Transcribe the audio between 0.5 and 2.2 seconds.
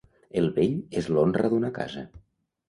vell és l'honra d'una casa.